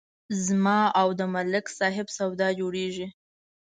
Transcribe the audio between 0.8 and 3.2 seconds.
او د ملک صاحب سودا جوړېږي